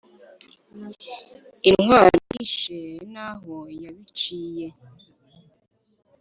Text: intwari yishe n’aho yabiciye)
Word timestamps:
intwari 1.69 2.17
yishe 2.33 2.81
n’aho 3.13 3.55
yabiciye) 3.83 4.67